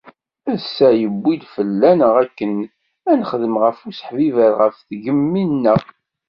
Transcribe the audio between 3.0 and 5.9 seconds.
ad nexdem ɣef useḥbiber ɣef tgemmi-nneɣ.